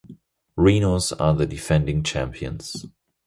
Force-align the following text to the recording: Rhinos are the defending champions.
Rhinos 0.57 1.11
are 1.19 1.35
the 1.35 1.45
defending 1.45 2.01
champions. 2.01 2.87